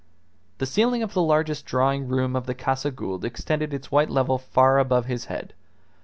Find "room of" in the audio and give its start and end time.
2.07-2.47